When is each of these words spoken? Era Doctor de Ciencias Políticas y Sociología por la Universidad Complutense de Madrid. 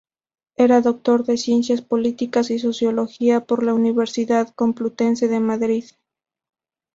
Era 0.55 0.81
Doctor 0.81 1.25
de 1.27 1.37
Ciencias 1.37 1.83
Políticas 1.83 2.49
y 2.49 2.57
Sociología 2.57 3.45
por 3.45 3.61
la 3.63 3.75
Universidad 3.75 4.49
Complutense 4.55 5.27
de 5.27 5.39
Madrid. 5.39 5.85